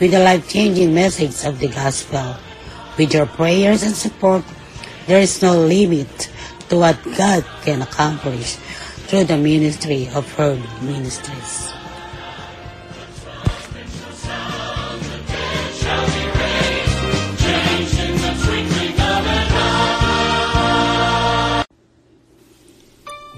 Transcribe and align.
with 0.00 0.16
the 0.16 0.18
life-changing 0.18 0.96
message 0.96 1.44
of 1.44 1.60
the 1.60 1.68
gospel. 1.68 2.34
With 2.96 3.12
your 3.12 3.28
prayers 3.28 3.84
and 3.84 3.94
support, 3.94 4.42
there 5.06 5.20
is 5.20 5.44
no 5.44 5.60
limit 5.60 6.32
to 6.72 6.80
what 6.80 6.96
God 7.16 7.44
can 7.62 7.84
accomplish 7.84 8.56
through 9.12 9.28
the 9.28 9.36
ministry 9.36 10.08
of 10.16 10.24
Herd 10.32 10.64
Ministries. 10.80 11.68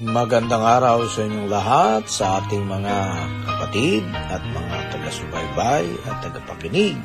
Magandang 0.02 0.60
araw 0.60 1.08
sa 1.08 1.24
inyong 1.24 1.48
lahat, 1.48 2.02
sa 2.06 2.42
ating 2.42 2.68
mga 2.68 2.96
kapatid 3.48 4.04
at 4.12 4.42
mga 4.44 4.91
taga-subaybay 5.12 5.84
at 6.08 6.16
tagapakinig 6.24 6.96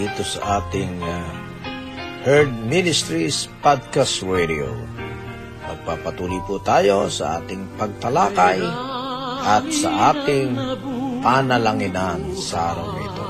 dito 0.00 0.24
sa 0.24 0.64
ating 0.64 0.96
uh, 1.04 1.28
Herd 2.24 2.48
Ministries 2.64 3.52
Podcast 3.60 4.24
Radio. 4.24 4.72
Magpapatuloy 5.68 6.40
po 6.48 6.56
tayo 6.64 7.12
sa 7.12 7.36
ating 7.36 7.68
pagtalakay 7.76 8.64
at 9.44 9.64
sa 9.68 10.16
ating 10.16 10.56
panalanginan 11.20 12.32
sa 12.32 12.72
araw 12.72 12.88
nito. 12.96 13.24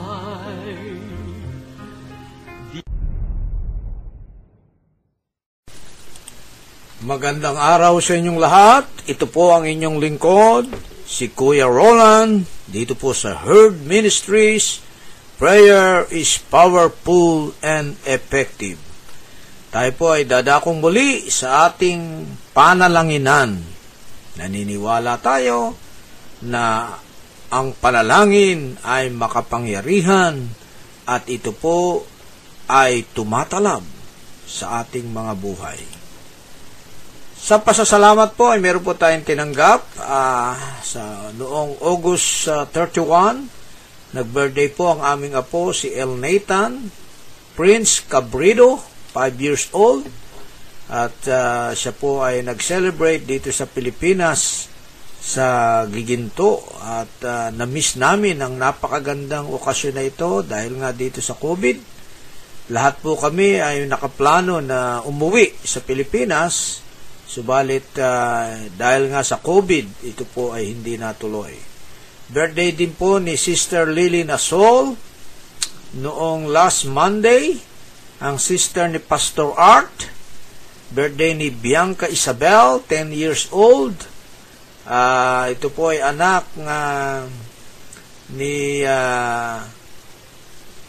Magandang 7.02 7.58
araw 7.58 7.98
sa 7.98 8.14
inyong 8.14 8.38
lahat. 8.38 8.86
Ito 9.10 9.26
po 9.26 9.58
ang 9.58 9.66
inyong 9.66 9.98
lingkod, 9.98 10.70
si 11.02 11.34
Kuya 11.34 11.66
Roland, 11.66 12.57
dito 12.68 12.92
po 12.92 13.16
sa 13.16 13.32
Herd 13.32 13.80
Ministries. 13.88 14.84
Prayer 15.40 16.04
is 16.12 16.36
powerful 16.52 17.56
and 17.64 17.96
effective. 18.04 18.76
Tayo 19.72 19.90
po 19.96 20.12
ay 20.12 20.28
dadakong 20.28 20.80
muli 20.80 21.28
sa 21.28 21.68
ating 21.68 22.24
panalanginan. 22.52 23.60
Naniniwala 24.36 25.20
tayo 25.20 25.76
na 26.44 26.96
ang 27.48 27.72
panalangin 27.76 28.76
ay 28.84 29.08
makapangyarihan 29.08 30.36
at 31.08 31.24
ito 31.32 31.56
po 31.56 32.04
ay 32.68 33.08
tumatalab 33.16 33.84
sa 34.44 34.84
ating 34.84 35.08
mga 35.08 35.32
buhay. 35.40 35.80
Sa 37.48 37.56
pasasalamat 37.56 38.36
po 38.36 38.52
ay 38.52 38.60
meron 38.60 38.84
po 38.84 38.92
tayong 38.92 39.24
tinanggap 39.24 39.80
uh, 40.04 40.52
sa 40.84 41.32
noong 41.32 41.80
August 41.80 42.44
uh, 42.44 42.68
31. 42.68 43.48
Nag-birthday 44.12 44.68
po 44.68 44.92
ang 44.92 45.00
aming 45.00 45.32
apo 45.32 45.72
si 45.72 45.88
El 45.96 46.20
Nathan 46.20 46.92
Prince 47.56 48.04
Cabrido, 48.04 48.76
5 49.16 49.40
years 49.40 49.72
old. 49.72 50.04
At 50.92 51.16
uh, 51.24 51.72
siya 51.72 51.96
po 51.96 52.20
ay 52.20 52.44
nag-celebrate 52.44 53.24
dito 53.24 53.48
sa 53.48 53.64
Pilipinas 53.64 54.68
sa 55.16 55.88
Giginto 55.88 56.60
at 56.84 57.16
uh, 57.24 57.48
na-miss 57.48 57.96
namin 57.96 58.44
ang 58.44 58.60
napakagandang 58.60 59.48
okasyon 59.48 59.96
na 59.96 60.04
ito 60.04 60.44
dahil 60.44 60.84
nga 60.84 60.92
dito 60.92 61.24
sa 61.24 61.32
COVID. 61.32 61.80
Lahat 62.76 63.00
po 63.00 63.16
kami 63.16 63.56
ay 63.56 63.88
nakaplano 63.88 64.60
na 64.60 65.00
umuwi 65.00 65.56
sa 65.64 65.80
Pilipinas 65.80 66.84
Subalit 67.28 67.92
uh, 68.00 68.72
dahil 68.72 69.12
nga 69.12 69.20
sa 69.20 69.36
COVID, 69.36 70.00
ito 70.08 70.24
po 70.24 70.56
ay 70.56 70.72
hindi 70.72 70.96
natuloy. 70.96 71.52
Birthday 72.32 72.72
din 72.72 72.96
po 72.96 73.20
ni 73.20 73.36
Sister 73.36 73.84
Lily 73.92 74.24
Nasol 74.24 74.96
noong 76.00 76.48
last 76.48 76.88
Monday. 76.88 77.60
Ang 78.24 78.40
sister 78.40 78.88
ni 78.90 78.98
Pastor 78.98 79.54
Art. 79.54 80.08
Birthday 80.88 81.36
ni 81.36 81.52
Bianca 81.52 82.08
Isabel, 82.08 82.80
10 82.88 83.12
years 83.12 83.52
old. 83.52 83.94
Uh, 84.88 85.52
ito 85.52 85.68
po 85.68 85.92
ay 85.92 86.00
anak 86.00 86.48
nga 86.56 86.80
ni 88.32 88.80
uh, 88.88 89.60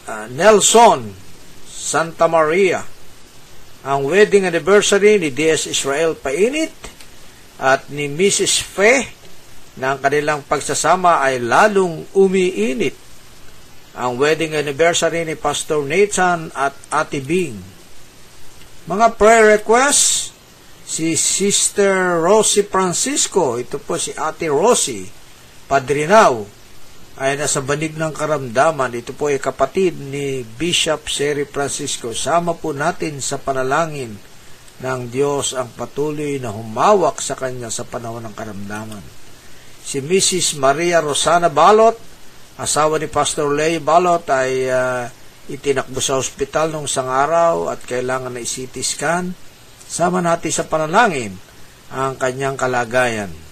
uh, 0.08 0.26
Nelson 0.32 1.12
Santa 1.68 2.24
Maria 2.28 2.80
ang 3.80 4.04
wedding 4.04 4.44
anniversary 4.44 5.16
ni 5.16 5.32
DS 5.32 5.64
Israel 5.64 6.12
Painit 6.12 6.72
at 7.56 7.88
ni 7.88 8.12
Mrs. 8.12 8.60
Fe 8.60 9.08
na 9.80 9.96
ang 9.96 9.98
kanilang 10.04 10.44
pagsasama 10.44 11.24
ay 11.24 11.40
lalong 11.40 12.04
umiinit. 12.12 12.92
Ang 13.96 14.20
wedding 14.20 14.52
anniversary 14.52 15.24
ni 15.24 15.32
Pastor 15.32 15.80
Nathan 15.82 16.52
at 16.52 16.76
Ate 16.92 17.24
Bing. 17.24 17.56
Mga 18.84 19.16
prayer 19.16 19.60
requests, 19.60 20.32
si 20.84 21.14
Sister 21.14 22.20
Rosie 22.20 22.66
Francisco, 22.66 23.56
ito 23.56 23.78
po 23.78 23.96
si 23.96 24.10
Ate 24.12 24.50
Rosie, 24.50 25.06
Padrinaw, 25.70 26.59
ay 27.20 27.36
nasa 27.36 27.60
banig 27.60 28.00
ng 28.00 28.16
karamdaman. 28.16 28.96
Ito 28.96 29.12
po 29.12 29.28
ay 29.28 29.36
kapatid 29.36 29.92
ni 30.00 30.40
Bishop 30.40 31.04
Seri 31.12 31.44
Francisco. 31.44 32.16
Sama 32.16 32.56
po 32.56 32.72
natin 32.72 33.20
sa 33.20 33.36
panalangin 33.36 34.16
ng 34.80 35.00
Diyos 35.12 35.52
ang 35.52 35.68
patuloy 35.76 36.40
na 36.40 36.48
humawak 36.48 37.20
sa 37.20 37.36
kanya 37.36 37.68
sa 37.68 37.84
panahon 37.84 38.24
ng 38.24 38.32
karamdaman. 38.32 39.04
Si 39.84 40.00
Mrs. 40.00 40.56
Maria 40.56 41.04
Rosana 41.04 41.52
Balot, 41.52 42.00
asawa 42.56 42.96
ni 42.96 43.04
Pastor 43.04 43.52
Lay 43.52 43.76
Balot, 43.84 44.24
ay 44.32 44.72
uh, 44.72 45.04
itinakbo 45.52 46.00
sa 46.00 46.16
ospital 46.16 46.72
nung 46.72 46.88
isang 46.88 47.12
araw 47.12 47.68
at 47.68 47.84
kailangan 47.84 48.32
na 48.32 48.40
i-CT 48.40 48.80
scan. 48.80 49.36
Sama 49.84 50.24
natin 50.24 50.56
sa 50.56 50.64
panalangin 50.64 51.36
ang 51.92 52.16
kanyang 52.16 52.56
kalagayan. 52.56 53.49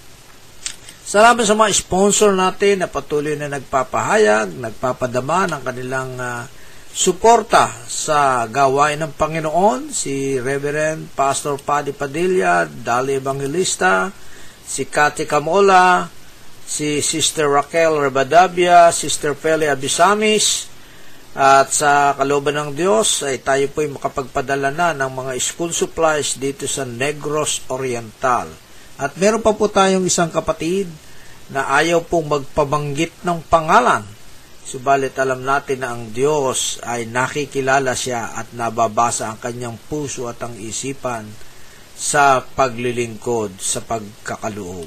Salamat 1.09 1.41
sa 1.41 1.57
mga 1.57 1.73
sponsor 1.73 2.37
natin 2.37 2.85
na 2.85 2.89
patuloy 2.93 3.33
na 3.33 3.49
nagpapahayag, 3.49 4.61
nagpapadama 4.61 5.49
ng 5.49 5.63
kanilang 5.65 6.13
uh, 6.21 6.45
suporta 6.93 7.73
sa 7.89 8.45
gawain 8.45 9.01
ng 9.01 9.17
Panginoon, 9.17 9.89
si 9.89 10.37
Reverend 10.37 11.09
Pastor 11.17 11.57
Paddy 11.65 11.97
Padilla, 11.97 12.69
Dali 12.69 13.17
Evangelista, 13.17 14.13
si 14.61 14.85
Kati 14.85 15.25
Camola, 15.25 16.05
si 16.69 17.01
Sister 17.01 17.49
Raquel 17.49 18.05
Rebadabia, 18.05 18.93
Sister 18.93 19.33
Pele 19.33 19.73
Abisamis, 19.73 20.69
at 21.33 21.73
sa 21.73 22.21
kalooban 22.21 22.53
ng 22.53 22.77
Diyos 22.77 23.25
ay 23.25 23.41
tayo 23.41 23.65
po 23.73 23.81
ay 23.81 23.97
makapagpadala 23.97 24.69
na 24.69 24.93
ng 24.93 25.09
mga 25.25 25.33
school 25.41 25.73
supplies 25.73 26.37
dito 26.37 26.69
sa 26.69 26.85
Negros 26.85 27.65
Oriental. 27.73 28.69
At 28.99 29.15
meron 29.15 29.39
pa 29.39 29.55
po 29.55 29.71
tayong 29.71 30.03
isang 30.11 30.27
kapatid 30.27 30.91
na 31.49 31.69
ayaw 31.81 32.05
pong 32.05 32.29
magpabanggit 32.29 33.25
ng 33.25 33.41
pangalan. 33.49 34.05
Subalit 34.69 35.17
alam 35.17 35.41
natin 35.41 35.81
na 35.81 35.97
ang 35.97 36.13
Diyos 36.13 36.77
ay 36.85 37.09
nakikilala 37.09 37.97
siya 37.97 38.37
at 38.37 38.53
nababasa 38.53 39.33
ang 39.33 39.41
kanyang 39.41 39.81
puso 39.89 40.29
at 40.29 40.37
ang 40.45 40.53
isipan 40.61 41.25
sa 41.97 42.45
paglilingkod, 42.45 43.57
sa 43.57 43.81
pagkakaloob. 43.81 44.87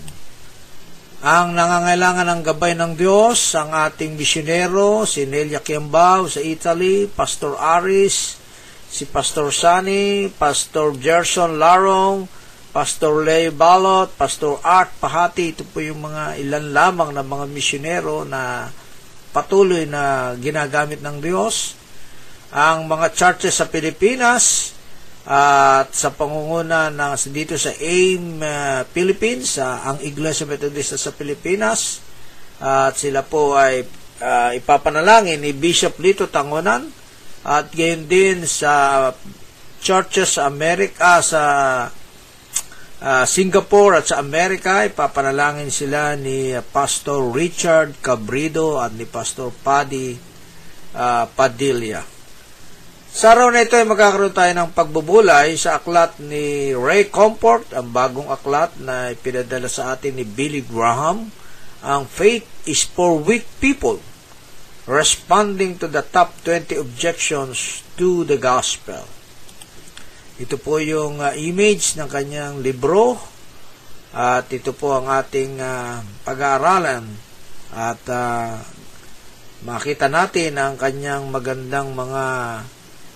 Ang 1.21 1.53
nangangailangan 1.53 2.29
ng 2.33 2.41
gabay 2.41 2.73
ng 2.73 2.93
Diyos, 2.97 3.53
ang 3.53 3.73
ating 3.73 4.17
misyonero, 4.17 5.05
si 5.05 5.29
Nelia 5.29 5.61
Kiambao 5.61 6.25
sa 6.25 6.41
Italy, 6.41 7.05
Pastor 7.05 7.61
Aris, 7.61 8.41
si 8.89 9.05
Pastor 9.05 9.53
Sani, 9.53 10.33
Pastor 10.33 10.97
Gerson 10.97 11.61
Larong, 11.61 12.25
Pastor 12.71 13.27
Leo 13.27 13.51
Balot, 13.51 14.15
Pastor 14.15 14.63
Art 14.63 14.95
Pahati, 14.95 15.51
ito 15.51 15.67
po 15.67 15.83
yung 15.83 16.07
mga 16.07 16.39
ilan 16.39 16.71
lamang 16.71 17.11
na 17.11 17.19
mga 17.19 17.45
misyonero 17.51 18.23
na 18.23 18.71
patuloy 19.35 19.83
na 19.83 20.31
ginagamit 20.39 21.03
ng 21.03 21.19
Diyos. 21.19 21.75
Ang 22.55 22.87
mga 22.87 23.11
churches 23.11 23.59
sa 23.59 23.67
Pilipinas 23.67 24.71
at 25.27 25.91
sa 25.91 26.15
pangunguna 26.15 26.87
ng 26.87 27.13
dito 27.35 27.59
sa 27.59 27.75
AIM 27.75 28.39
uh, 28.39 28.87
Philippines, 28.87 29.59
uh, 29.59 29.91
ang 29.91 29.99
Iglesia 29.99 30.47
Metodista 30.47 30.95
sa 30.95 31.11
Pilipinas, 31.11 31.99
at 32.63 32.95
sila 32.95 33.19
po 33.19 33.59
ay 33.59 33.83
uh, 34.23 34.55
ipapanalangin 34.55 35.43
ni 35.43 35.51
Bishop 35.51 35.99
Lito 35.99 36.31
Tangonan 36.31 36.87
at 37.43 37.67
gayon 37.75 38.07
din 38.07 38.47
sa 38.47 39.11
churches 39.83 40.39
sa 40.39 40.47
Amerika 40.47 41.19
sa 41.19 41.43
uh, 43.01 43.25
Singapore 43.25 43.99
at 43.99 44.05
sa 44.13 44.21
Amerika 44.21 44.85
ipapanalangin 44.85 45.73
sila 45.73 46.13
ni 46.13 46.53
Pastor 46.69 47.33
Richard 47.33 47.97
Cabrido 47.99 48.77
at 48.77 48.93
ni 48.93 49.09
Pastor 49.09 49.49
Paddy 49.49 50.15
uh, 50.93 51.25
Padilla. 51.33 52.05
Sa 53.11 53.35
araw 53.35 53.51
na 53.51 53.67
ito 53.67 53.75
ay 53.75 53.83
magkakaroon 53.83 54.31
tayo 54.31 54.53
ng 54.55 54.71
pagbubulay 54.71 55.59
sa 55.59 55.83
aklat 55.83 56.15
ni 56.23 56.71
Ray 56.71 57.11
Comfort, 57.11 57.75
ang 57.75 57.91
bagong 57.91 58.31
aklat 58.31 58.79
na 58.79 59.11
ipinadala 59.11 59.67
sa 59.67 59.91
atin 59.91 60.15
ni 60.15 60.23
Billy 60.23 60.63
Graham. 60.63 61.27
Ang 61.83 62.03
Faith 62.07 62.47
is 62.63 62.87
for 62.87 63.19
Weak 63.19 63.43
People, 63.59 63.99
responding 64.87 65.75
to 65.75 65.91
the 65.91 66.05
top 66.07 66.39
20 66.47 66.71
objections 66.79 67.83
to 67.99 68.23
the 68.23 68.39
Gospel. 68.39 69.03
Ito 70.41 70.57
po 70.57 70.81
yung 70.81 71.21
uh, 71.21 71.37
image 71.37 72.01
ng 72.01 72.09
kanyang 72.09 72.65
libro 72.65 73.13
at 74.09 74.49
ito 74.49 74.73
po 74.73 74.97
ang 74.97 75.05
ating 75.05 75.61
uh, 75.61 76.01
pag-aaralan 76.25 77.05
at 77.69 78.01
uh, 78.09 78.57
makita 79.61 80.09
natin 80.09 80.57
ang 80.57 80.81
kanyang 80.81 81.29
magandang 81.29 81.93
mga 81.93 82.25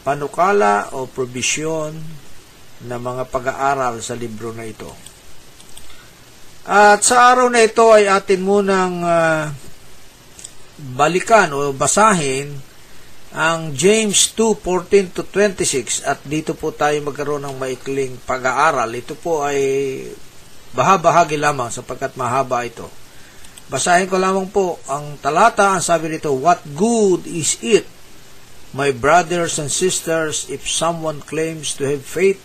panukala 0.06 0.94
o 0.94 1.10
probisyon 1.10 1.98
na 2.86 3.01
mga 3.01 3.25
pag-aaral 3.33 4.06
sa 4.06 4.13
libro 4.13 4.54
na 4.54 4.69
ito. 4.69 4.94
At 6.69 7.01
sa 7.01 7.33
araw 7.33 7.50
na 7.50 7.66
ito 7.66 7.89
ay 7.89 8.06
atin 8.06 8.42
munang 8.45 9.01
uh, 9.01 9.50
balikan 10.77 11.50
o 11.57 11.74
basahin 11.74 12.54
ang 13.35 13.75
James 13.75 14.31
2:14 14.31 15.11
to 15.11 15.27
26 15.27 16.07
at 16.07 16.23
dito 16.23 16.55
po 16.55 16.71
tayo 16.71 16.95
magkaroon 17.03 17.43
ng 17.43 17.59
maikling 17.59 18.15
pag-aaral. 18.23 18.87
Ito 18.95 19.19
po 19.19 19.43
ay 19.43 19.59
bahagi 20.75 21.35
lamang 21.35 21.67
sapagkat 21.67 22.15
mahaba 22.15 22.63
ito. 22.63 22.87
Basahin 23.67 24.07
ko 24.07 24.15
lamang 24.15 24.47
po 24.47 24.79
ang 24.87 25.19
talata, 25.19 25.75
ang 25.75 25.83
sabi 25.83 26.15
nito, 26.15 26.31
What 26.31 26.63
good 26.79 27.27
is 27.27 27.59
it 27.59 27.83
My 28.75 28.91
brothers 28.91 29.55
and 29.55 29.71
sisters, 29.71 30.51
if 30.51 30.67
someone 30.67 31.23
claims 31.23 31.71
to 31.79 31.88
have 31.88 32.03
faith 32.03 32.43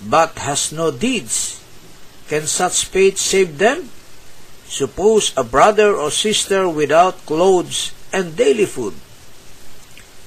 but 0.00 0.40
has 0.40 0.72
no 0.72 0.88
deeds, 0.88 1.60
can 2.32 2.48
such 2.48 2.88
faith 2.88 3.20
save 3.20 3.60
them? 3.60 3.92
Suppose 4.64 5.36
a 5.36 5.44
brother 5.44 5.92
or 5.92 6.08
sister 6.08 6.64
without 6.64 7.28
clothes 7.28 7.92
and 8.08 8.32
daily 8.40 8.64
food. 8.64 8.96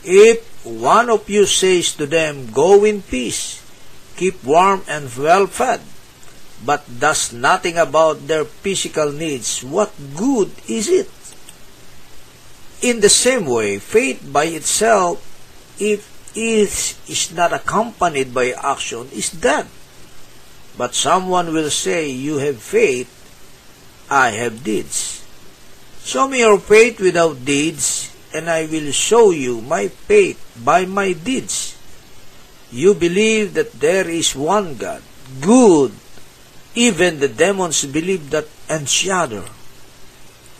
If 0.07 0.63
one 0.63 1.11
of 1.11 1.27
you 1.27 1.43
says 1.43 1.91
to 1.99 2.07
them, 2.07 2.47
Go 2.55 2.87
in 2.87 3.03
peace, 3.03 3.59
keep 4.15 4.39
warm 4.39 4.87
and 4.87 5.11
well 5.11 5.51
fed, 5.51 5.83
but 6.63 6.87
does 6.87 7.35
nothing 7.35 7.75
about 7.75 8.23
their 8.23 8.45
physical 8.47 9.11
needs, 9.11 9.67
what 9.67 9.91
good 10.15 10.55
is 10.71 10.87
it? 10.87 11.11
In 12.79 13.03
the 13.03 13.11
same 13.11 13.45
way, 13.45 13.79
faith 13.83 14.23
by 14.31 14.45
itself, 14.45 15.19
if 15.75 16.07
it 16.31 16.95
is 17.11 17.33
not 17.35 17.51
accompanied 17.51 18.33
by 18.33 18.55
action, 18.55 19.09
is 19.11 19.29
dead. 19.31 19.67
But 20.77 20.95
someone 20.95 21.51
will 21.51 21.69
say, 21.69 22.07
You 22.07 22.37
have 22.37 22.61
faith, 22.61 23.11
I 24.09 24.31
have 24.39 24.63
deeds. 24.63 25.25
Show 26.05 26.29
me 26.29 26.39
your 26.39 26.59
faith 26.59 27.01
without 27.01 27.43
deeds, 27.43 28.15
and 28.33 28.49
I 28.49 28.65
will 28.65 28.91
show 28.91 29.31
you 29.31 29.61
my 29.61 29.87
faith 29.87 30.39
by 30.63 30.85
my 30.85 31.13
deeds. 31.13 31.77
You 32.71 32.93
believe 32.93 33.53
that 33.53 33.79
there 33.79 34.09
is 34.09 34.35
one 34.35 34.75
God, 34.75 35.01
good. 35.39 35.93
Even 36.75 37.19
the 37.19 37.27
demons 37.29 37.85
believe 37.85 38.29
that 38.31 38.47
and 38.69 38.87
shudder. 38.87 39.45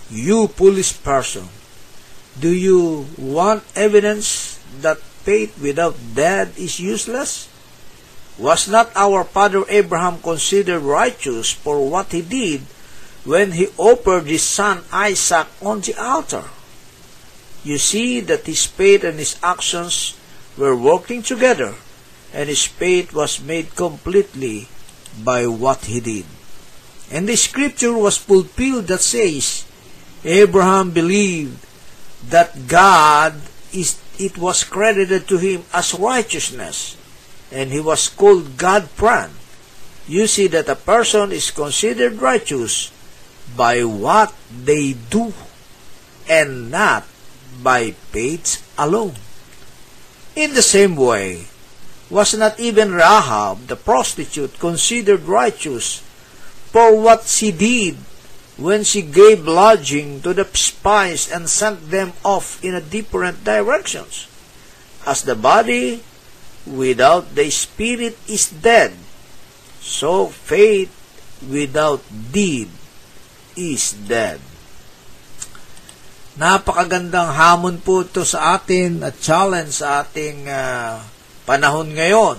You 0.09 0.47
foolish 0.47 1.03
person, 1.03 1.51
do 2.39 2.49
you 2.49 3.05
want 3.19 3.63
evidence 3.75 4.57
that 4.79 4.97
faith 4.97 5.59
without 5.59 5.99
deed 6.15 6.55
is 6.57 6.79
useless? 6.79 7.51
Was 8.39 8.69
not 8.69 8.95
our 8.95 9.25
father 9.25 9.65
Abraham 9.67 10.21
considered 10.21 10.85
righteous 10.85 11.51
for 11.51 11.83
what 11.89 12.13
he 12.13 12.21
did 12.21 12.61
when 13.25 13.51
he 13.51 13.67
offered 13.77 14.29
his 14.29 14.43
son 14.43 14.85
Isaac 14.93 15.47
on 15.59 15.81
the 15.81 15.97
altar? 15.99 16.45
You 17.67 17.77
see 17.77 18.23
that 18.31 18.47
his 18.47 18.63
faith 18.63 19.03
and 19.03 19.19
his 19.19 19.35
actions 19.43 20.15
were 20.55 20.71
working 20.71 21.19
together, 21.19 21.75
and 22.31 22.47
his 22.47 22.63
faith 22.63 23.11
was 23.11 23.43
made 23.43 23.75
completely 23.75 24.71
by 25.19 25.51
what 25.51 25.83
he 25.83 25.99
did. 25.99 26.23
And 27.11 27.27
the 27.27 27.35
scripture 27.35 27.91
was 27.91 28.15
fulfilled 28.15 28.87
that 28.87 29.03
says, 29.03 29.67
Abraham 30.23 30.91
believed 30.95 31.59
that 32.31 32.71
God 32.71 33.35
is 33.75 33.99
it 34.15 34.37
was 34.39 34.63
credited 34.63 35.27
to 35.27 35.37
him 35.37 35.67
as 35.75 35.91
righteousness, 35.93 36.95
and 37.51 37.75
he 37.75 37.83
was 37.83 38.07
called 38.07 38.55
God 38.55 38.87
friend. 38.95 39.35
You 40.07 40.25
see 40.31 40.47
that 40.55 40.71
a 40.71 40.79
person 40.79 41.35
is 41.35 41.51
considered 41.51 42.23
righteous 42.23 42.95
by 43.59 43.83
what 43.83 44.31
they 44.47 44.95
do 44.95 45.35
and 46.31 46.71
not 46.71 47.03
by 47.63 47.91
faith 48.13 48.63
alone. 48.77 49.15
In 50.35 50.53
the 50.53 50.61
same 50.61 50.95
way, 50.95 51.47
was 52.09 52.33
not 52.33 52.59
even 52.59 52.95
Rahab 52.95 53.67
the 53.67 53.75
prostitute 53.75 54.59
considered 54.59 55.27
righteous 55.27 55.99
for 56.71 56.95
what 56.95 57.27
she 57.27 57.51
did 57.51 57.97
when 58.55 58.83
she 58.83 59.01
gave 59.01 59.45
lodging 59.45 60.21
to 60.21 60.33
the 60.33 60.45
spies 60.55 61.29
and 61.29 61.49
sent 61.49 61.91
them 61.91 62.13
off 62.23 62.63
in 62.63 62.73
a 62.73 62.81
different 62.81 63.43
directions. 63.43 64.27
As 65.05 65.23
the 65.23 65.35
body 65.35 66.01
without 66.65 67.35
the 67.35 67.49
spirit 67.49 68.17
is 68.27 68.49
dead, 68.49 68.93
so 69.79 70.27
faith 70.27 70.91
without 71.45 72.01
deed 72.31 72.69
is 73.55 73.93
dead. 73.93 74.41
Napakagandang 76.37 77.33
hamon 77.33 77.81
po 77.81 78.05
ito 78.05 78.21
sa 78.21 78.61
atin 78.61 79.01
at 79.01 79.17
challenge 79.17 79.81
sa 79.81 80.05
ating 80.05 80.45
uh, 80.45 81.01
panahon 81.49 81.89
ngayon 81.97 82.37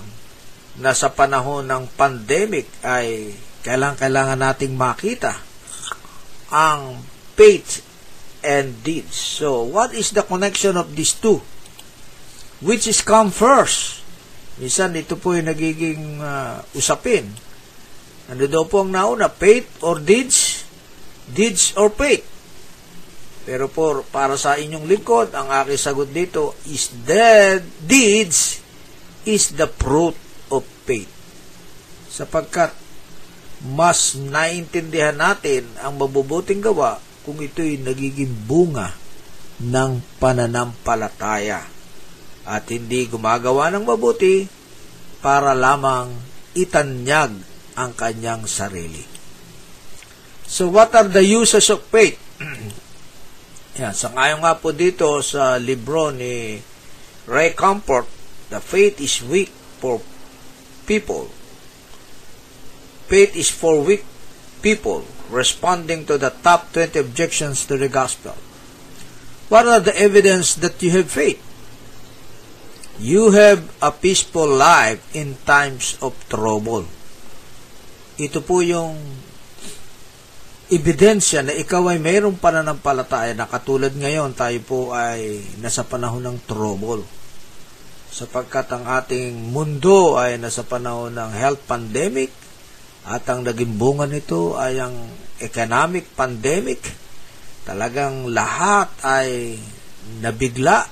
na 0.79 0.95
sa 0.95 1.11
panahon 1.11 1.67
ng 1.67 1.83
pandemic 1.99 2.71
ay 2.79 3.35
kailangan-kailangan 3.59 4.39
nating 4.39 4.79
makita 4.79 5.35
ang 6.47 7.03
faith 7.35 7.83
and 8.39 8.79
deeds. 8.87 9.19
So, 9.19 9.67
what 9.67 9.91
is 9.91 10.15
the 10.15 10.23
connection 10.23 10.79
of 10.79 10.95
these 10.95 11.11
two? 11.19 11.43
Which 12.63 12.87
is 12.87 13.03
come 13.03 13.35
first? 13.35 13.99
Minsan, 14.63 14.95
ito 14.95 15.19
po 15.19 15.35
yung 15.35 15.51
nagiging 15.51 16.23
uh, 16.23 16.63
usapin. 16.71 17.35
Ano 18.31 18.47
daw 18.47 18.63
po 18.63 18.87
ang 18.87 18.95
nauna? 18.95 19.27
Faith 19.27 19.83
or 19.83 19.99
deeds? 19.99 20.63
Deeds 21.27 21.75
or 21.75 21.91
faith? 21.91 22.38
Pero 23.49 23.65
po, 23.65 24.05
para 24.13 24.37
sa 24.37 24.61
inyong 24.61 24.85
lingkod, 24.85 25.33
ang 25.33 25.49
aking 25.49 25.81
sagot 25.81 26.13
dito 26.13 26.53
is 26.69 26.93
that 27.09 27.65
deeds 27.81 28.61
is 29.25 29.57
the 29.57 29.65
fruit 29.65 30.13
of 30.53 30.61
faith. 30.85 31.09
Sapagkat 32.13 32.77
mas 33.73 34.13
naintindihan 34.13 35.17
natin 35.17 35.65
ang 35.81 35.97
mabubuting 35.97 36.61
gawa 36.61 37.01
kung 37.25 37.41
ito'y 37.41 37.81
nagiging 37.81 38.29
bunga 38.45 38.93
ng 39.65 39.97
pananampalataya 40.21 41.65
at 42.45 42.63
hindi 42.69 43.09
gumagawa 43.09 43.73
ng 43.73 43.81
mabuti 43.81 44.45
para 45.25 45.57
lamang 45.57 46.13
itanyag 46.53 47.33
ang 47.73 47.97
kanyang 47.97 48.45
sarili. 48.45 49.01
So 50.45 50.69
what 50.69 50.93
are 50.93 51.09
the 51.09 51.25
uses 51.25 51.65
of 51.73 51.81
faith? 51.89 52.21
Yan, 53.79 53.95
sangayon 53.95 54.43
nga 54.43 54.59
po 54.59 54.75
dito 54.75 55.23
sa 55.23 55.55
libro 55.55 56.11
ni 56.11 56.59
Ray 57.23 57.55
Comfort, 57.55 58.11
The 58.51 58.59
Faith 58.59 58.99
is 58.99 59.23
Weak 59.23 59.49
for 59.79 60.03
People 60.83 61.39
Faith 63.09 63.33
is 63.33 63.49
for 63.49 63.81
weak 63.81 64.05
people 64.61 65.01
responding 65.33 66.05
to 66.05 66.21
the 66.21 66.29
top 66.45 66.69
20 66.77 66.93
objections 67.01 67.65
to 67.65 67.73
the 67.73 67.89
gospel. 67.89 68.37
What 69.49 69.65
are 69.65 69.81
the 69.81 69.97
evidence 69.97 70.53
that 70.61 70.77
you 70.85 70.93
have 70.93 71.09
faith? 71.09 71.41
You 73.01 73.33
have 73.33 73.65
a 73.81 73.89
peaceful 73.89 74.45
life 74.45 75.01
in 75.09 75.41
times 75.49 75.97
of 76.05 76.13
trouble. 76.29 76.85
Ito 78.21 78.45
po 78.45 78.61
yung 78.61 79.01
ebidensya 80.69 81.41
na 81.41 81.49
ikaw 81.57 81.89
ay 81.89 81.97
mayroong 81.97 82.37
pananampalataya 82.37 83.33
na 83.33 83.49
katulad 83.49 83.89
ngayon 83.89 84.37
tayo 84.37 84.61
po 84.61 84.79
ay 84.93 85.41
nasa 85.57 85.81
panahon 85.81 86.21
ng 86.21 86.37
trouble. 86.45 87.01
Sapagkat 88.13 88.69
ang 88.69 88.85
ating 88.85 89.33
mundo 89.49 90.21
ay 90.21 90.37
nasa 90.37 90.61
panahon 90.61 91.17
ng 91.17 91.31
health 91.33 91.65
pandemic 91.65 92.29
at 93.09 93.25
ang 93.33 93.41
naging 93.41 93.81
bunga 93.81 94.05
nito 94.05 94.61
ay 94.61 94.77
ang 94.77 94.93
economic 95.41 96.13
pandemic. 96.13 96.85
Talagang 97.65 98.29
lahat 98.29 98.93
ay 99.01 99.57
nabigla 100.21 100.85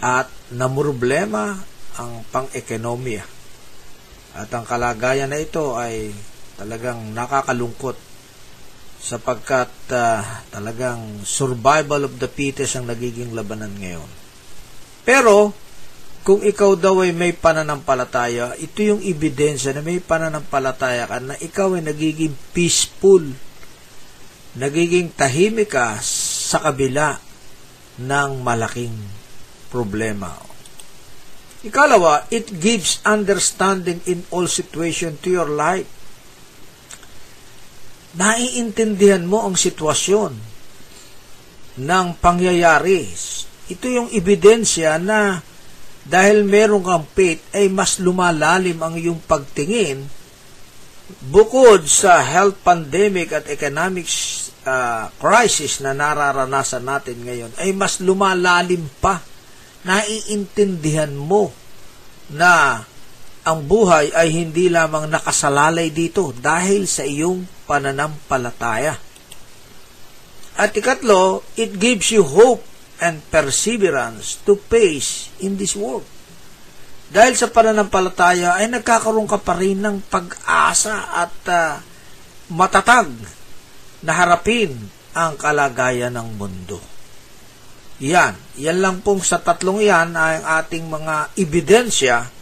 at 0.00 0.28
namroblema 0.56 1.60
ang 2.00 2.24
pang-ekonomiya. 2.32 3.24
At 4.40 4.48
ang 4.48 4.64
kalagayan 4.64 5.28
na 5.28 5.40
ito 5.44 5.76
ay 5.76 6.08
talagang 6.56 7.12
nakakalungkot 7.12 8.13
sapagkat 9.04 9.68
uh, 9.92 10.24
talagang 10.48 11.20
survival 11.28 12.08
of 12.08 12.16
the 12.16 12.24
fittest 12.24 12.80
ang 12.80 12.88
nagiging 12.88 13.36
labanan 13.36 13.76
ngayon. 13.76 14.08
Pero, 15.04 15.52
kung 16.24 16.40
ikaw 16.40 16.72
daw 16.72 17.04
ay 17.04 17.12
may 17.12 17.36
pananampalataya, 17.36 18.56
ito 18.56 18.80
yung 18.80 19.04
ebidensya 19.04 19.76
na 19.76 19.84
may 19.84 20.00
pananampalataya 20.00 21.04
ka 21.04 21.20
na 21.20 21.36
ikaw 21.36 21.76
ay 21.76 21.84
nagiging 21.84 22.32
peaceful, 22.56 23.20
nagiging 24.56 25.12
tahimik 25.12 25.76
ka 25.76 26.00
sa 26.00 26.64
kabila 26.64 27.20
ng 28.00 28.40
malaking 28.40 28.96
problema 29.68 30.32
Ikalawa, 31.64 32.28
it 32.28 32.60
gives 32.60 33.00
understanding 33.08 34.04
in 34.04 34.20
all 34.28 34.44
situation 34.44 35.16
to 35.24 35.32
your 35.32 35.48
life. 35.48 35.88
Naiintindihan 38.14 39.26
mo 39.26 39.42
ang 39.46 39.58
sitwasyon 39.58 40.32
ng 41.82 42.06
pangyayari. 42.22 43.02
Ito 43.70 43.86
yung 43.90 44.08
ebidensya 44.14 45.02
na 45.02 45.42
dahil 46.04 46.44
meron 46.44 46.84
kang 46.84 47.08
faith 47.16 47.40
ay 47.56 47.72
mas 47.72 47.96
lumalalim 47.98 48.76
ang 48.78 48.94
iyong 48.94 49.24
pagtingin 49.24 50.04
bukod 51.32 51.84
sa 51.88 52.20
health 52.20 52.60
pandemic 52.60 53.32
at 53.32 53.48
economic 53.48 54.04
uh, 54.68 55.08
crisis 55.16 55.80
na 55.80 55.96
nararanasan 55.96 56.84
natin 56.84 57.24
ngayon 57.24 57.52
ay 57.56 57.72
mas 57.72 58.00
lumalalim 58.04 58.84
pa 59.00 59.20
naiintindihan 59.84 61.12
mo 61.12 61.52
na 62.32 62.84
ang 63.44 63.68
buhay 63.68 64.08
ay 64.16 64.32
hindi 64.32 64.72
lamang 64.72 65.12
nakasalalay 65.12 65.92
dito 65.92 66.32
dahil 66.32 66.88
sa 66.88 67.04
iyong 67.04 67.44
pananampalataya. 67.68 68.96
At 70.56 70.72
ikatlo, 70.72 71.44
it 71.60 71.76
gives 71.76 72.08
you 72.08 72.24
hope 72.24 72.64
and 73.04 73.20
perseverance 73.28 74.40
to 74.48 74.56
face 74.56 75.28
in 75.44 75.60
this 75.60 75.76
world. 75.76 76.08
Dahil 77.12 77.36
sa 77.36 77.52
pananampalataya 77.52 78.56
ay 78.56 78.72
nagkakaroon 78.72 79.28
ka 79.28 79.36
pa 79.36 79.60
rin 79.60 79.76
ng 79.76 80.08
pag-asa 80.08 81.12
at 81.12 81.36
uh, 81.52 81.76
matatag 82.48 83.12
na 84.00 84.12
harapin 84.16 84.72
ang 85.12 85.36
kalagayan 85.36 86.16
ng 86.16 86.28
mundo. 86.40 86.80
Yan. 88.00 88.34
Yan 88.56 88.78
lang 88.80 88.96
pong 89.04 89.20
sa 89.22 89.38
tatlong 89.38 89.84
yan 89.84 90.16
ang 90.16 90.42
ating 90.64 90.88
mga 90.88 91.36
ebidensya 91.38 92.33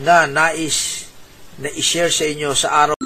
na 0.00 0.24
nais 0.24 1.08
na 1.60 1.68
i-share 1.68 2.08
sa 2.08 2.24
inyo 2.24 2.50
sa 2.56 2.68
araw 2.86 2.96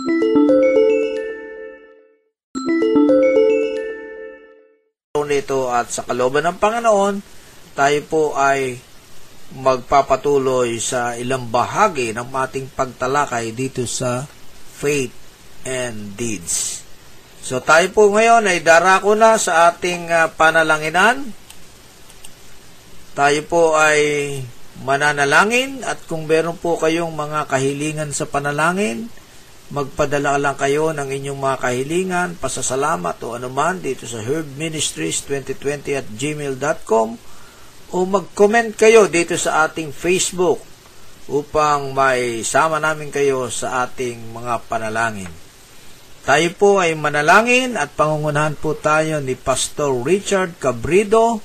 nito 5.26 5.66
at 5.66 5.90
sa 5.90 6.06
kalooban 6.06 6.46
ng 6.46 6.56
Panginoon, 6.62 7.18
tayo 7.74 7.98
po 8.06 8.38
ay 8.38 8.78
magpapatuloy 9.58 10.78
sa 10.78 11.18
ilang 11.18 11.50
bahagi 11.50 12.14
ng 12.14 12.30
ating 12.30 12.70
pagtalakay 12.70 13.50
dito 13.50 13.82
sa 13.90 14.22
faith 14.78 15.10
and 15.66 16.14
deeds. 16.14 16.86
So 17.42 17.58
tayo 17.58 17.90
po 17.90 18.10
ngayon 18.14 18.46
ay 18.46 18.62
darako 18.62 19.18
na 19.18 19.34
sa 19.34 19.70
ating 19.74 20.10
uh, 20.10 20.30
panalanginan 20.34 21.34
tayo 23.16 23.40
po 23.48 23.72
ay 23.80 23.98
mananalangin 24.84 25.80
at 25.86 26.02
kung 26.04 26.28
meron 26.28 26.58
po 26.60 26.76
kayong 26.76 27.14
mga 27.14 27.48
kahilingan 27.48 28.12
sa 28.12 28.28
panalangin, 28.28 29.08
magpadala 29.72 30.38
lang 30.38 30.54
kayo 30.54 30.92
ng 30.92 31.08
inyong 31.10 31.40
mga 31.40 31.58
kahilingan, 31.58 32.28
pasasalamat 32.38 33.16
o 33.24 33.34
anuman 33.34 33.80
dito 33.80 34.04
sa 34.04 34.22
Herb 34.22 34.46
Ministries 34.54 35.24
2020 35.24 36.00
at 36.00 36.06
gmail.com 36.06 37.08
o 37.90 37.96
mag-comment 38.04 38.70
kayo 38.74 39.06
dito 39.10 39.34
sa 39.38 39.66
ating 39.66 39.94
Facebook 39.94 40.62
upang 41.26 41.90
may 41.90 42.46
sama 42.46 42.78
namin 42.78 43.10
kayo 43.10 43.50
sa 43.50 43.86
ating 43.86 44.30
mga 44.30 44.62
panalangin. 44.70 45.30
Tayo 46.26 46.50
po 46.58 46.82
ay 46.82 46.98
manalangin 46.98 47.78
at 47.78 47.94
pangungunahan 47.94 48.58
po 48.58 48.74
tayo 48.74 49.22
ni 49.22 49.38
Pastor 49.38 49.94
Richard 50.02 50.58
Cabrido, 50.58 51.38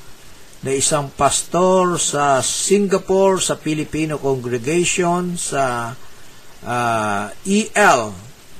na 0.61 0.77
isang 0.77 1.09
pastor 1.09 1.97
sa 1.97 2.37
Singapore 2.45 3.41
sa 3.41 3.57
Filipino 3.57 4.21
Congregation 4.21 5.33
sa 5.33 5.89
uh, 6.61 7.25
EL 7.41 8.01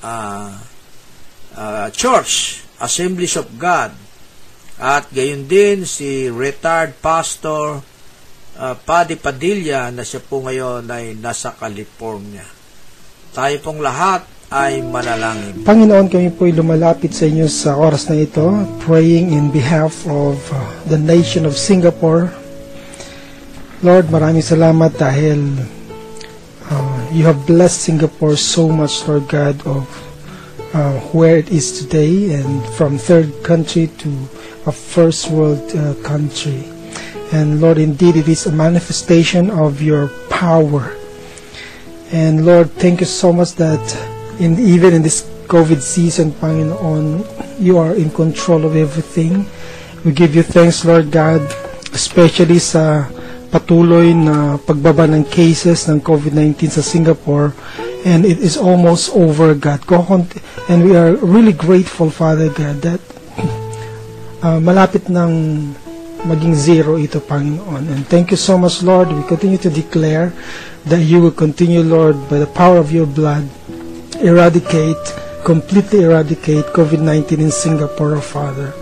uh, 0.02 0.52
uh, 1.54 1.88
Church 1.94 2.66
Assemblies 2.82 3.38
of 3.38 3.54
God 3.62 3.94
at 4.82 5.06
gayon 5.14 5.46
din 5.46 5.86
si 5.86 6.26
retired 6.26 6.98
pastor 7.06 7.86
uh, 8.58 8.74
Paddy 8.82 9.22
Padilla 9.22 9.94
na 9.94 10.02
siya 10.02 10.26
po 10.26 10.42
ngayon 10.42 10.90
ay 10.90 11.14
nasa 11.14 11.54
California. 11.54 12.46
Tayo 13.30 13.62
pong 13.62 13.86
lahat 13.86 14.26
ay 14.52 14.84
manalangin. 14.84 15.64
Panginoon, 15.64 16.12
kami 16.12 16.28
po 16.36 16.44
ay 16.44 16.52
lumalapit 16.52 17.16
sa 17.16 17.24
inyo 17.24 17.48
sa 17.48 17.80
oras 17.80 18.12
na 18.12 18.20
ito, 18.20 18.52
praying 18.84 19.32
in 19.32 19.48
behalf 19.48 20.04
of 20.12 20.36
uh, 20.52 20.60
the 20.92 21.00
nation 21.00 21.48
of 21.48 21.56
Singapore. 21.56 22.28
Lord, 23.80 24.12
maraming 24.12 24.44
salamat 24.44 25.00
dahil 25.00 25.56
uh, 26.68 27.00
you 27.16 27.24
have 27.24 27.48
blessed 27.48 27.80
Singapore 27.80 28.36
so 28.36 28.68
much, 28.68 29.08
Lord 29.08 29.32
God, 29.32 29.56
of 29.64 29.88
uh, 30.76 31.00
where 31.16 31.40
it 31.40 31.48
is 31.48 31.72
today 31.72 32.36
and 32.36 32.60
from 32.76 33.00
third 33.00 33.32
country 33.48 33.88
to 34.04 34.12
a 34.68 34.76
first 34.76 35.32
world 35.32 35.64
uh, 35.80 35.96
country. 36.04 36.68
And 37.32 37.64
Lord, 37.64 37.80
indeed, 37.80 38.20
it 38.20 38.28
is 38.28 38.44
a 38.46 38.52
manifestation 38.52 39.48
of 39.48 39.80
your 39.80 40.12
power. 40.28 40.92
And 42.12 42.44
Lord, 42.44 42.76
thank 42.76 43.00
you 43.00 43.08
so 43.08 43.32
much 43.32 43.56
that 43.56 43.80
in 44.40 44.60
even 44.60 44.94
in 44.94 45.02
this 45.02 45.28
COVID 45.52 45.82
season, 45.82 46.32
Panginoon, 46.32 47.26
you 47.60 47.78
are 47.78 47.92
in 47.96 48.10
control 48.12 48.64
of 48.64 48.76
everything. 48.76 49.46
We 50.06 50.14
give 50.14 50.36
you 50.36 50.44
thanks, 50.44 50.86
Lord 50.86 51.12
God, 51.12 51.44
especially 51.92 52.64
sa 52.64 53.12
patuloy 53.52 54.16
na 54.16 54.56
pagbaba 54.56 55.12
ng 55.12 55.28
cases 55.28 55.92
ng 55.92 56.00
COVID-19 56.00 56.72
sa 56.72 56.80
Singapore 56.80 57.52
and 58.06 58.26
it 58.26 58.40
is 58.40 58.58
almost 58.58 59.12
over, 59.14 59.54
God. 59.54 59.84
And 60.70 60.88
we 60.88 60.96
are 60.96 61.14
really 61.20 61.54
grateful, 61.54 62.10
Father 62.10 62.50
God, 62.50 62.82
that 62.82 63.02
uh, 64.42 64.60
malapit 64.64 65.10
ng 65.12 65.32
maging 66.26 66.56
zero 66.56 66.98
ito, 66.98 67.20
Panginoon. 67.22 67.90
And 67.90 68.06
thank 68.06 68.32
you 68.32 68.38
so 68.38 68.58
much, 68.58 68.82
Lord. 68.82 69.10
We 69.10 69.26
continue 69.26 69.58
to 69.62 69.70
declare 69.70 70.34
that 70.86 71.02
you 71.02 71.22
will 71.22 71.34
continue, 71.34 71.82
Lord, 71.82 72.18
by 72.30 72.40
the 72.42 72.50
power 72.50 72.78
of 72.78 72.90
your 72.90 73.06
blood, 73.06 73.46
eradicate, 74.20 75.00
completely 75.48 76.04
eradicate 76.04 76.66
COVID-19 76.76 77.40
in 77.40 77.52
Singapore, 77.52 78.20
Father. 78.20 78.76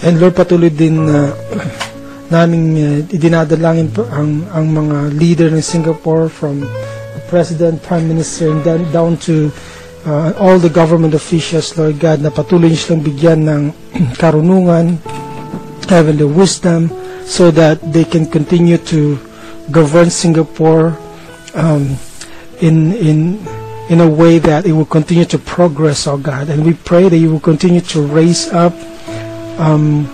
And 0.00 0.16
Lord, 0.16 0.32
patuloy 0.32 0.72
din 0.72 1.04
na 1.04 1.28
uh, 1.28 1.68
naming 2.34 2.66
uh, 2.80 2.98
idinadalangin 3.12 3.92
ang, 4.08 4.48
ang 4.48 4.66
mga 4.72 5.12
leader 5.12 5.48
ng 5.52 5.60
Singapore 5.60 6.32
from 6.32 6.64
President, 7.28 7.82
Prime 7.84 8.08
Minister, 8.08 8.50
and 8.50 8.64
then 8.64 8.80
down 8.90 9.20
to 9.28 9.52
uh, 10.06 10.32
all 10.40 10.56
the 10.56 10.72
government 10.72 11.12
officials, 11.12 11.76
Lord 11.76 12.00
God, 12.00 12.24
na 12.24 12.32
patuloy 12.32 12.72
niyo 12.72 12.80
silang 12.80 13.04
bigyan 13.04 13.40
ng 13.44 13.62
karunungan, 14.22 14.96
heavenly 15.86 16.24
wisdom, 16.24 16.88
so 17.28 17.52
that 17.52 17.78
they 17.92 18.02
can 18.02 18.24
continue 18.26 18.80
to 18.90 19.20
govern 19.70 20.10
Singapore 20.10 20.98
um, 21.54 21.94
in 22.58 22.90
in 22.98 23.18
in 23.90 23.98
a 23.98 24.08
way 24.08 24.38
that 24.38 24.66
it 24.66 24.72
will 24.72 24.86
continue 24.86 25.26
to 25.26 25.36
progress, 25.36 26.06
oh 26.06 26.16
God. 26.16 26.48
And 26.48 26.64
we 26.64 26.74
pray 26.74 27.10
that 27.10 27.18
you 27.18 27.30
will 27.32 27.42
continue 27.42 27.82
to 27.90 28.00
raise 28.06 28.46
up 28.54 28.72
um, 29.58 30.06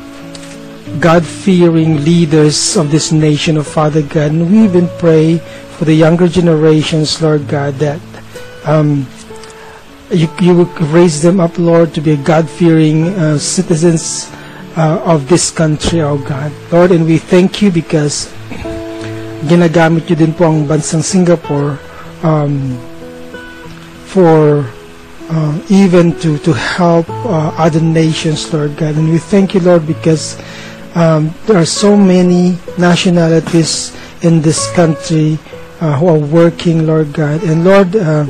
God-fearing 0.98 2.00
leaders 2.00 2.76
of 2.76 2.90
this 2.90 3.12
nation, 3.12 3.60
oh 3.60 3.62
Father 3.62 4.00
God. 4.00 4.32
And 4.32 4.50
we 4.50 4.64
even 4.64 4.88
pray 4.96 5.44
for 5.76 5.84
the 5.84 5.92
younger 5.92 6.26
generations, 6.26 7.20
Lord 7.20 7.46
God, 7.48 7.74
that 7.84 8.00
um, 8.64 9.06
you, 10.08 10.24
you 10.40 10.56
would 10.56 10.72
raise 10.88 11.20
them 11.20 11.38
up, 11.38 11.58
Lord, 11.58 11.92
to 11.94 12.00
be 12.00 12.16
God-fearing 12.16 13.12
uh, 13.12 13.36
citizens 13.36 14.32
uh, 14.74 15.04
of 15.04 15.28
this 15.28 15.50
country, 15.50 16.00
oh 16.00 16.16
God. 16.16 16.50
Lord, 16.72 16.92
and 16.92 17.04
we 17.04 17.18
thank 17.18 17.60
you 17.60 17.70
because 17.70 18.32
ginagamit 19.52 20.08
nyo 20.08 20.16
din 20.16 20.32
po 20.32 20.48
ang 20.48 20.64
bansang 20.64 21.04
Singapore 21.04 21.76
um, 22.24 22.72
for 24.16 24.64
uh, 25.28 25.52
even 25.68 26.16
to, 26.24 26.40
to 26.40 26.56
help 26.56 27.04
uh, 27.28 27.52
other 27.60 27.84
nations, 27.84 28.48
Lord 28.48 28.80
God. 28.80 28.96
And 28.96 29.12
we 29.12 29.20
thank 29.20 29.52
you, 29.52 29.60
Lord, 29.60 29.86
because 29.86 30.40
um, 30.96 31.36
there 31.44 31.60
are 31.60 31.68
so 31.68 32.00
many 32.00 32.56
nationalities 32.80 33.92
in 34.22 34.40
this 34.40 34.72
country 34.72 35.36
uh, 35.84 36.00
who 36.00 36.08
are 36.08 36.18
working, 36.18 36.86
Lord 36.88 37.12
God. 37.12 37.44
And 37.44 37.60
Lord, 37.60 37.92
uh, 37.92 38.24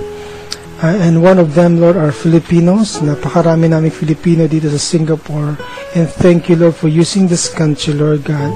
uh, 0.82 0.98
and 1.06 1.22
one 1.22 1.38
of 1.38 1.54
them, 1.54 1.78
Lord, 1.78 1.94
are 1.94 2.10
Filipinos. 2.10 2.98
Napakarami 2.98 3.70
namin 3.70 3.94
Filipino 3.94 4.50
dito 4.50 4.66
sa 4.74 4.82
Singapore. 4.82 5.54
And 5.94 6.10
thank 6.10 6.50
you, 6.50 6.58
Lord, 6.58 6.74
for 6.74 6.90
using 6.90 7.30
this 7.30 7.46
country, 7.46 7.94
Lord 7.94 8.26
God, 8.26 8.50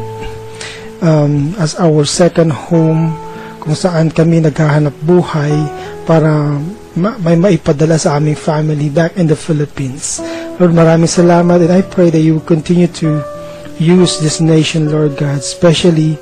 um, 0.99 1.54
as 1.62 1.78
our 1.78 2.02
second 2.02 2.50
home 2.50 3.14
kung 3.62 3.78
saan 3.78 4.10
kami 4.10 4.42
naghahanap 4.42 4.99
buhay 5.06 5.54
para 6.08 6.58
ma- 6.97 7.18
may 7.18 7.37
maipadala 7.37 7.99
sa 7.99 8.16
aming 8.18 8.38
family 8.38 8.88
back 8.88 9.16
in 9.16 9.26
the 9.26 9.37
Philippines. 9.37 10.18
Lord, 10.59 10.75
maraming 10.75 11.11
salamat 11.11 11.62
and 11.62 11.73
I 11.73 11.82
pray 11.82 12.11
that 12.11 12.20
you 12.20 12.38
will 12.38 12.49
continue 12.49 12.90
to 13.00 13.23
use 13.78 14.20
this 14.20 14.40
nation, 14.40 14.90
Lord 14.90 15.16
God, 15.16 15.40
especially 15.40 16.18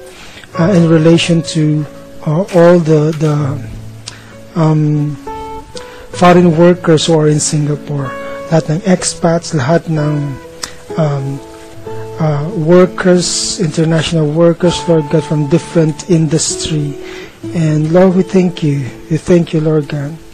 uh, 0.58 0.70
in 0.72 0.88
relation 0.88 1.42
to 1.56 1.84
uh, 2.26 2.44
all 2.54 2.78
the 2.78 3.10
the 3.18 3.34
um, 4.54 5.16
foreign 6.14 6.56
workers 6.56 7.06
who 7.06 7.18
are 7.18 7.28
in 7.28 7.40
Singapore. 7.40 8.10
Lahat 8.48 8.78
ng 8.78 8.80
expats, 8.88 9.52
lahat 9.52 9.86
ng 9.92 10.34
um, 10.96 11.24
uh, 12.18 12.46
workers, 12.56 13.60
international 13.60 14.26
workers, 14.26 14.76
Lord 14.88 15.06
God, 15.10 15.22
from 15.24 15.46
different 15.48 16.10
industry. 16.10 16.96
And 17.54 17.92
Lord, 17.92 18.16
we 18.16 18.22
thank 18.22 18.62
you. 18.62 18.88
We 19.10 19.18
thank 19.18 19.54
you, 19.54 19.60
Lord 19.60 19.88
God. 19.88 20.27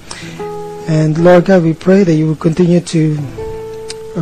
And 0.86 1.16
Lord 1.16 1.46
God, 1.46 1.62
we 1.64 1.72
pray 1.72 2.04
that 2.04 2.14
you 2.14 2.26
will 2.28 2.36
continue 2.40 2.80
to 2.80 3.16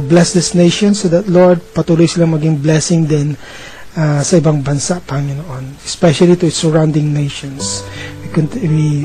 bless 0.08 0.32
this 0.32 0.54
nation 0.54 0.94
so 0.94 1.08
that, 1.08 1.28
Lord, 1.28 1.58
patuloy 1.74 2.08
silang 2.08 2.32
maging 2.32 2.62
blessing 2.62 3.04
din 3.04 3.36
uh, 3.96 4.22
sa 4.24 4.40
ibang 4.40 4.64
bansa, 4.64 5.02
Panginoon, 5.04 5.76
especially 5.84 6.36
to 6.38 6.46
its 6.46 6.56
surrounding 6.56 7.12
nations. 7.12 7.84
We, 8.24 8.28
cont- 8.32 8.62
we 8.62 9.04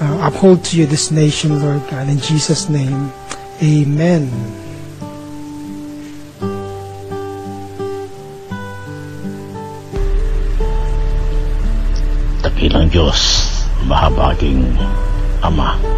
uh, 0.00 0.28
uphold 0.28 0.64
to 0.68 0.76
you 0.76 0.86
this 0.86 1.10
nation, 1.10 1.56
Lord 1.62 1.86
God. 1.88 2.08
In 2.08 2.20
Jesus' 2.20 2.68
name, 2.68 3.14
amen. 3.62 4.28
Dakilang 12.44 12.90
Diyos, 12.92 13.48
mahabaging 13.86 14.76
Ama. 15.40 15.97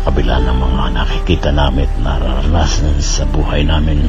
Sa 0.00 0.08
kabila 0.08 0.40
ng 0.40 0.56
mga 0.64 0.96
nakikita 0.96 1.52
namin 1.52 1.84
at 1.84 1.92
nararanasan 2.00 3.04
sa 3.04 3.28
buhay 3.28 3.68
namin 3.68 4.08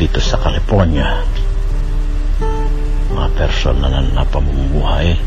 dito 0.00 0.24
sa 0.24 0.40
California, 0.40 1.20
mga 3.12 3.28
personal 3.36 3.92
na, 3.92 4.00
na 4.00 4.24
pamumuhay, 4.24 5.20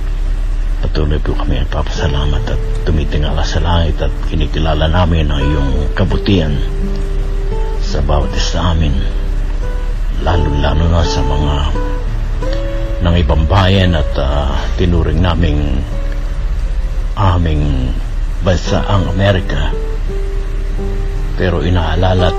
patuloy 0.81 1.21
po 1.21 1.38
kami 1.38 1.62
nagpapasalamat 1.62 2.50
at 2.50 2.57
tumitingala 2.89 3.45
sa 3.45 3.62
langit 3.62 4.01
at 4.01 4.09
kinikilala 4.25 4.89
namin 4.89 5.29
ang 5.29 5.38
iyong 5.38 5.93
kabutihan 5.93 6.57
sa 7.85 8.01
bawat 8.01 8.33
isa 8.33 8.74
amin, 8.74 9.05
lalo-lalo 10.25 10.81
na 10.89 11.05
sa 11.05 11.22
mga 11.22 11.55
ng 13.05 13.15
ibang 13.22 13.46
bayan 13.46 13.94
at 13.94 14.09
ah, 14.18 14.50
tinuring 14.81 15.22
naming 15.22 15.77
aming 17.13 17.94
bansa 18.43 18.83
ang 18.83 19.07
Amerika. 19.11 19.71
Pero 21.35 21.61
inaalala 21.61 22.31
at 22.31 22.37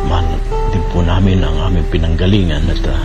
din 0.73 0.85
po 0.93 1.05
namin 1.05 1.45
ang 1.45 1.57
aming 1.71 1.87
pinanggalingan 1.93 2.65
at 2.73 2.83
ah, 2.89 3.05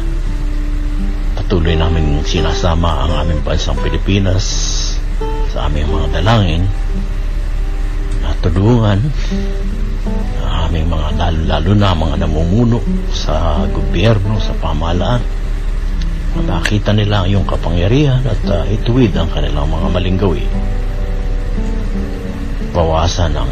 patuloy 1.40 1.76
namin 1.76 2.24
sinasama 2.24 3.08
ang 3.08 3.28
aming 3.28 3.44
bansang 3.44 3.80
Pilipinas 3.80 4.46
sa 5.52 5.68
aming 5.68 5.92
mga 5.92 6.08
dalangin 6.20 6.64
na 8.24 8.32
tulungan 8.40 9.00
ang 10.42 10.72
aming 10.72 10.88
mga 10.88 11.08
lalo-lalo 11.20 11.72
na 11.76 11.92
mga 11.92 12.16
namumuno 12.24 12.80
sa 13.12 13.68
gobyerno, 13.70 14.40
sa 14.40 14.56
pamahalaan 14.58 15.42
makita 16.40 16.96
nila 16.96 17.28
iyong 17.28 17.44
kapangyarihan 17.44 18.24
at 18.24 18.42
uh, 18.48 18.64
ituwid 18.72 19.12
ang 19.20 19.28
kanilang 19.36 19.68
mga 19.68 19.88
maling 19.92 20.16
gawi. 20.16 20.46
Bawasan 22.72 23.36
ang 23.36 23.52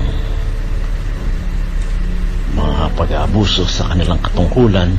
mga 2.55 2.95
pag-aabuso 2.95 3.67
sa 3.67 3.91
kanilang 3.91 4.23
katungkulan. 4.23 4.95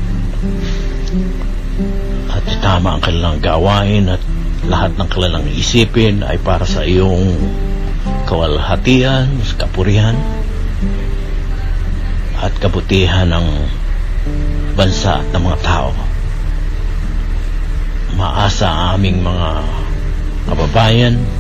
At 2.29 2.45
itama 2.45 2.97
ang 2.97 3.03
kanilang 3.03 3.41
gawain 3.41 4.13
at 4.13 4.23
lahat 4.69 4.93
ng 5.01 5.09
kanilang 5.09 5.49
isipin 5.49 6.21
ay 6.21 6.37
para 6.37 6.69
sa 6.69 6.85
iyong 6.85 7.33
kawalhatian, 8.29 9.41
kapurihan 9.57 10.17
at 12.41 12.53
kabutihan 12.61 13.29
ng 13.29 13.47
bansa 14.77 15.21
at 15.25 15.29
ng 15.33 15.43
mga 15.45 15.61
tao. 15.65 15.93
Maasa 18.17 18.97
aming 18.97 19.25
mga 19.25 19.65
kababayan 20.49 21.40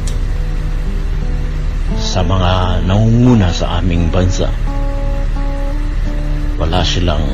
sa 2.00 2.24
mga 2.24 2.80
nangunguna 2.88 3.52
sa 3.52 3.78
aming 3.78 4.08
bansa. 4.08 4.48
Wala 6.56 6.80
silang 6.80 7.28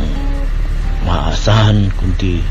maasahan 1.07 1.87
kundi 1.95 2.43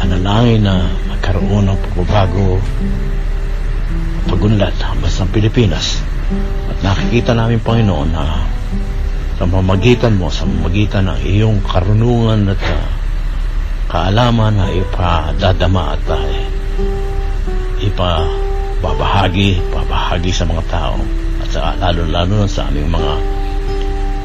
panalangin 0.00 0.64
na 0.64 0.88
magkaroon 1.12 1.68
ng 1.68 1.78
pagbabago 1.84 2.56
pagunlad 4.28 4.76
ang 4.84 5.00
bansang 5.00 5.32
Pilipinas. 5.32 6.04
At 6.68 6.78
nakikita 6.84 7.32
namin, 7.32 7.64
Panginoon, 7.64 8.08
na 8.12 8.44
sa 9.40 9.48
mamagitan 9.48 10.20
mo, 10.20 10.28
sa 10.28 10.44
mamagitan 10.44 11.08
ng 11.08 11.18
iyong 11.24 11.64
karunungan 11.64 12.52
at 12.52 12.60
uh, 12.60 12.84
kaalaman 13.88 14.52
na 14.60 14.68
ipadadama 14.68 15.96
at 15.96 16.04
uh, 16.04 16.20
ipababahagi, 18.78 19.58
babahagi 19.74 20.30
sa 20.30 20.46
mga 20.46 20.62
tao 20.70 21.02
at 21.42 21.48
sa 21.50 21.74
lalo-lalo 21.82 22.46
na 22.46 22.48
sa 22.48 22.70
aming 22.70 22.86
mga 22.86 23.12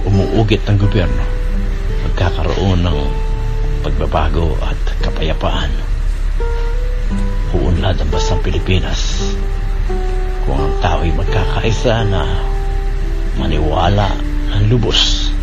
umuugit 0.05 0.61
ng 0.69 0.77
gobyerno. 0.77 1.25
Magkakaroon 2.05 2.85
ng 2.85 2.99
pagbabago 3.81 4.53
at 4.61 4.77
kapayapaan. 5.01 5.73
Uunlad 7.57 7.97
ang 7.97 8.09
basang 8.13 8.45
Pilipinas 8.45 9.33
kung 10.45 10.61
ang 10.61 10.75
tao 10.85 11.01
ay 11.01 11.09
magkakaisa 11.17 12.05
na 12.05 12.21
maniwala 13.41 14.13
ng 14.53 14.69
lubos. 14.69 15.33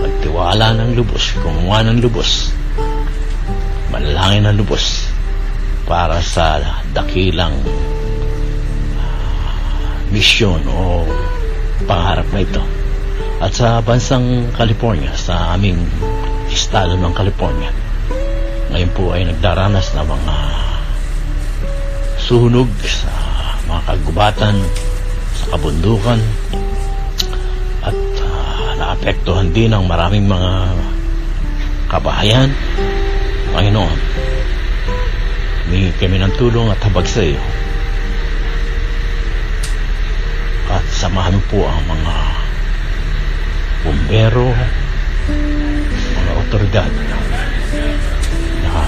Magtiwala 0.00 0.72
ng 0.80 0.96
lubos 0.96 1.36
kumuha 1.36 1.84
ng 1.84 2.00
lubos. 2.00 2.48
Manalangin 3.92 4.48
ng 4.48 4.56
lubos 4.56 5.04
para 5.84 6.24
sa 6.24 6.64
dakilang 6.96 7.52
misyon 10.12 10.60
o 10.68 11.08
pangarap 11.88 12.28
na 12.30 12.44
ito. 12.44 12.62
At 13.42 13.56
sa 13.56 13.82
bansang 13.82 14.52
California, 14.54 15.10
sa 15.16 15.56
aming 15.56 15.80
estado 16.52 16.94
ng 16.94 17.10
California, 17.16 17.72
ngayon 18.70 18.92
po 18.94 19.10
ay 19.16 19.26
nagdaranas 19.26 19.96
ng 19.96 20.06
mga 20.06 20.36
sunog 22.22 22.70
sa 22.86 23.10
mga 23.66 23.80
kagubatan, 23.88 24.56
sa 25.34 25.44
kabundukan, 25.56 26.20
at 27.82 27.98
uh, 28.22 28.70
naapektuhan 28.78 29.50
din 29.50 29.74
ang 29.74 29.90
maraming 29.90 30.30
mga 30.30 30.52
kabahayan 31.90 32.52
Panginoon, 33.52 33.98
humingi 35.68 35.92
kami 36.00 36.16
ng 36.16 36.32
tulong 36.40 36.72
at 36.72 36.80
habag 36.80 37.04
sa 37.04 37.20
iyo. 37.20 37.36
At 40.72 40.88
samahan 41.02 41.34
po 41.50 41.66
ang 41.66 41.82
mga 41.90 42.14
bumbero, 43.82 44.54
mga 46.14 46.32
otoridad 46.46 46.90
na 48.62 48.82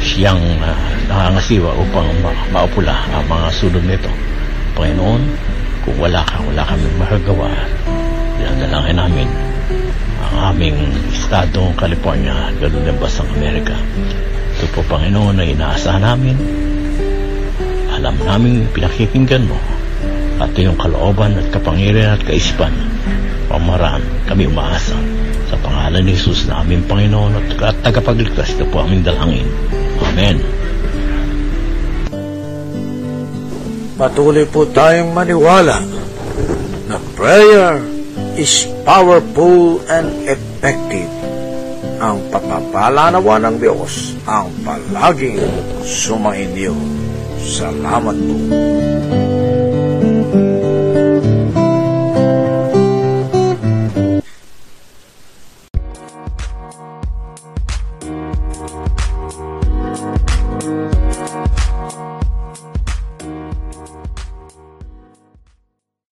siyang 0.00 0.40
uh, 0.64 0.72
nangangasiwa 1.12 1.76
upang 1.84 2.08
ma- 2.24 2.48
maupula 2.48 2.96
ang 3.12 3.28
mga 3.28 3.48
sulod 3.52 3.84
nito. 3.84 4.08
Panginoon, 4.72 5.20
kung 5.84 6.00
wala 6.00 6.24
ka, 6.24 6.40
wala 6.48 6.64
kaming 6.64 6.96
magagawa. 6.96 7.52
Dinadalangin 8.40 8.96
namin 8.96 9.28
ang 10.24 10.56
aming 10.56 10.80
estado, 11.12 11.68
California, 11.76 12.48
ganoon 12.56 12.88
din 12.88 12.96
basang 12.96 13.28
Amerika. 13.36 13.76
Ito 14.56 14.64
po, 14.72 14.80
Panginoon, 14.88 15.36
na 15.36 15.44
inaasahan 15.44 16.08
namin. 16.08 16.67
Alam 17.98 18.14
namin 18.22 18.70
pinakikinggan 18.70 19.50
mo 19.50 19.58
at 20.38 20.54
iyong 20.54 20.78
kalooban 20.78 21.34
at 21.34 21.50
kapangyarihan 21.50 22.14
at 22.14 22.22
kaisipan 22.22 22.70
pamaraan 23.50 24.06
kami 24.30 24.46
umaasa 24.46 24.94
sa 25.50 25.58
pangalan 25.58 26.06
ni 26.06 26.14
Jesus 26.14 26.46
na 26.46 26.62
aming 26.62 26.86
Panginoon 26.86 27.34
at, 27.34 27.74
at 27.74 27.76
tagapagligtas 27.82 28.54
na 28.54 28.70
po 28.70 28.86
aming 28.86 29.02
dalangin. 29.02 29.50
Amen. 29.98 30.38
Patuloy 33.98 34.46
po 34.46 34.62
tayong 34.70 35.10
maniwala 35.10 35.82
na 36.86 37.02
prayer 37.18 37.82
is 38.38 38.70
powerful 38.86 39.82
and 39.90 40.06
effective. 40.22 41.10
Ang 41.98 42.30
pagpapalanawa 42.30 43.42
ng 43.42 43.58
Diyos 43.58 44.14
ang 44.22 44.54
palaging 44.62 45.42
sumainyo. 45.82 46.97
Salamat 47.38 48.16
po. 48.18 48.34